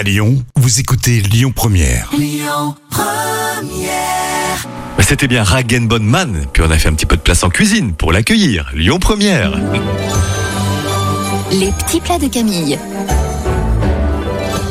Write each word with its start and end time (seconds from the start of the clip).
À 0.00 0.02
Lyon, 0.02 0.42
vous 0.56 0.80
écoutez 0.80 1.20
Lyon 1.20 1.52
Première. 1.54 2.10
Bah, 4.96 5.04
C'était 5.06 5.28
bien 5.28 5.42
Ragenbonne 5.42 6.04
Man, 6.04 6.46
puis 6.54 6.62
on 6.66 6.70
a 6.70 6.78
fait 6.78 6.88
un 6.88 6.94
petit 6.94 7.04
peu 7.04 7.16
de 7.16 7.20
place 7.20 7.44
en 7.44 7.50
cuisine 7.50 7.92
pour 7.92 8.10
l'accueillir. 8.10 8.70
Lyon 8.74 8.98
Première. 8.98 9.60
Les 11.52 11.70
petits 11.72 12.00
plats 12.00 12.18
de 12.18 12.28
Camille. 12.28 12.78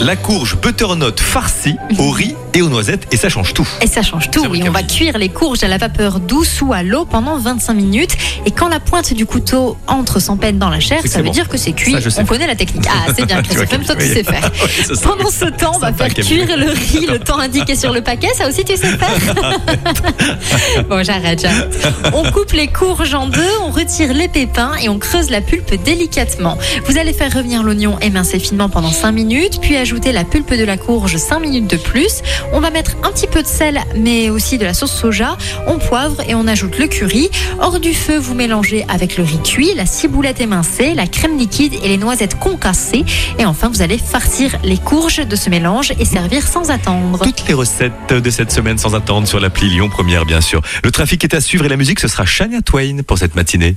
La 0.00 0.16
courge 0.16 0.56
butternut 0.56 1.20
farcie 1.20 1.76
au 1.98 2.10
riz 2.10 2.34
et 2.54 2.62
aux 2.62 2.68
noisettes, 2.68 3.06
et 3.12 3.16
ça 3.16 3.28
change 3.28 3.54
tout. 3.54 3.66
Et 3.80 3.86
ça 3.86 4.02
change 4.02 4.30
tout, 4.30 4.44
oui. 4.50 4.62
On 4.66 4.72
va 4.72 4.82
cuire 4.82 5.16
les 5.16 5.28
courges 5.28 5.62
à 5.62 5.68
la 5.68 5.78
vapeur 5.78 6.20
douce 6.20 6.60
ou 6.60 6.72
à 6.72 6.82
l'eau 6.82 7.04
pendant 7.04 7.38
25 7.38 7.72
minutes. 7.72 8.16
Et 8.44 8.50
quand 8.50 8.68
la 8.68 8.80
pointe 8.80 9.14
du 9.14 9.26
couteau 9.26 9.76
entre 9.86 10.20
sans 10.20 10.36
peine 10.36 10.58
dans 10.58 10.68
la 10.68 10.80
chair, 10.80 11.00
ça 11.06 11.18
veut 11.18 11.26
bon. 11.26 11.30
dire 11.30 11.48
que 11.48 11.56
c'est 11.56 11.72
cuit. 11.72 11.92
Ça, 11.92 12.00
je 12.00 12.10
sais 12.10 12.20
On 12.20 12.26
connaît 12.26 12.46
la 12.46 12.56
technique. 12.56 12.84
Ah, 12.88 13.12
c'est 13.16 13.26
bien, 13.26 13.42
Christophe. 13.42 13.72
Même 13.72 13.84
toi, 13.84 13.96
tu 13.96 14.06
sais 14.06 14.24
faire. 14.24 14.50
Pendant 15.02 15.30
ce 15.30 15.44
temps, 15.56 15.72
on 15.76 15.78
va 15.78 15.92
faire 15.92 16.12
cuire 16.12 16.56
le 16.56 16.70
riz 16.70 17.06
le 17.06 17.18
temps 17.18 17.38
indiqué 17.38 17.76
sur 17.76 17.92
le 17.92 18.02
paquet. 18.02 18.28
Ça 18.36 18.48
aussi, 18.48 18.64
tu 18.64 18.76
sais 18.76 18.96
faire. 18.96 20.84
bon, 20.90 21.02
j'arrête, 21.04 21.40
j'arrête. 21.40 21.88
On 22.12 22.30
coupe 22.30 22.52
les 22.52 22.68
courges 22.68 23.14
en 23.14 23.28
deux, 23.28 23.50
on 23.62 23.70
retire 23.70 24.12
les 24.12 24.28
pépins 24.28 24.72
et 24.82 24.88
on 24.88 24.98
creuse 24.98 25.30
la 25.30 25.40
pulpe 25.40 25.82
délicatement. 25.84 26.58
Vous 26.86 26.98
allez 26.98 27.12
faire 27.12 27.32
revenir 27.32 27.62
l'oignon 27.62 27.98
émincé 28.00 28.38
finement 28.38 28.68
pendant 28.68 28.90
5 28.90 29.12
minutes, 29.12 29.58
puis 29.60 29.76
ajouter 29.92 30.12
la 30.12 30.24
pulpe 30.24 30.54
de 30.54 30.64
la 30.64 30.78
courge 30.78 31.18
5 31.18 31.40
minutes 31.40 31.66
de 31.68 31.76
plus. 31.76 32.22
On 32.54 32.60
va 32.60 32.70
mettre 32.70 32.92
un 33.02 33.12
petit 33.12 33.26
peu 33.26 33.42
de 33.42 33.46
sel, 33.46 33.78
mais 33.94 34.30
aussi 34.30 34.56
de 34.56 34.64
la 34.64 34.72
sauce 34.72 34.90
soja. 34.90 35.36
On 35.66 35.76
poivre 35.76 36.22
et 36.26 36.34
on 36.34 36.46
ajoute 36.46 36.78
le 36.78 36.86
curry. 36.86 37.28
Hors 37.60 37.78
du 37.78 37.92
feu, 37.92 38.16
vous 38.16 38.32
mélangez 38.32 38.86
avec 38.88 39.18
le 39.18 39.24
riz 39.24 39.42
cuit, 39.44 39.74
la 39.76 39.84
ciboulette 39.84 40.40
émincée, 40.40 40.94
la 40.94 41.06
crème 41.06 41.36
liquide 41.36 41.74
et 41.74 41.88
les 41.88 41.98
noisettes 41.98 42.38
concassées. 42.38 43.04
Et 43.38 43.44
enfin, 43.44 43.68
vous 43.68 43.82
allez 43.82 43.98
farcir 43.98 44.56
les 44.64 44.78
courges 44.78 45.26
de 45.26 45.36
ce 45.36 45.50
mélange 45.50 45.92
et 45.98 46.06
servir 46.06 46.48
sans 46.48 46.70
attendre. 46.70 47.22
Toutes 47.22 47.46
les 47.46 47.52
recettes 47.52 48.14
de 48.14 48.30
cette 48.30 48.50
semaine 48.50 48.78
sans 48.78 48.94
attendre 48.94 49.28
sur 49.28 49.40
l'appli 49.40 49.68
Lyon 49.68 49.90
Première, 49.90 50.24
bien 50.24 50.40
sûr. 50.40 50.62
Le 50.82 50.90
trafic 50.90 51.22
est 51.22 51.34
à 51.34 51.42
suivre 51.42 51.66
et 51.66 51.68
la 51.68 51.76
musique, 51.76 52.00
ce 52.00 52.08
sera 52.08 52.24
Shania 52.24 52.62
Twain 52.62 53.02
pour 53.06 53.18
cette 53.18 53.34
matinée. 53.34 53.76